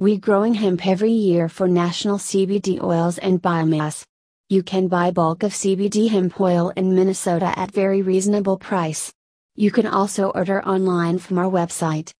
[0.00, 4.02] We growing hemp every year for national CBD oils and biomass.
[4.48, 9.12] You can buy bulk of CBD hemp oil in Minnesota at very reasonable price.
[9.56, 12.08] You can also order online from our website.